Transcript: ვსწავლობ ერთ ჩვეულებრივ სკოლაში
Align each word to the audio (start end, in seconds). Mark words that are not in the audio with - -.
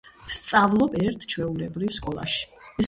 ვსწავლობ 0.29 0.97
ერთ 1.03 1.29
ჩვეულებრივ 1.35 1.97
სკოლაში 2.01 2.75